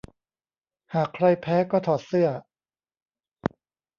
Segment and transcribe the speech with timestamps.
[0.93, 2.29] หากใครแพ้ก็ถอดเสื้อ